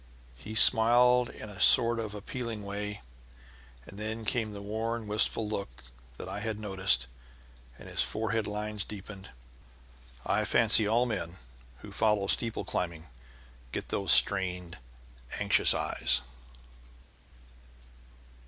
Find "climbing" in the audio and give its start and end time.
12.65-13.09